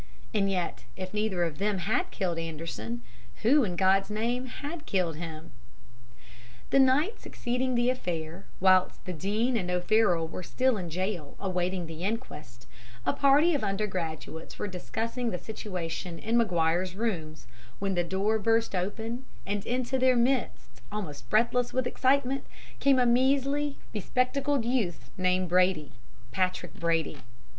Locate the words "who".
3.43-3.63